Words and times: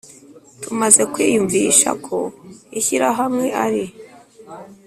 Tumaze 0.61 1.01
kwiyumvisha 1.13 1.89
ko 2.05 2.17
ishyirahamwe 2.79 3.47
ari 3.65 3.83